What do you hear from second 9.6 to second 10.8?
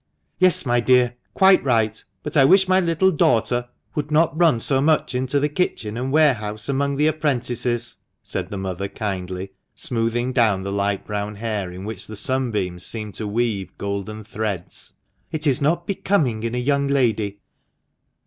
smoothing down the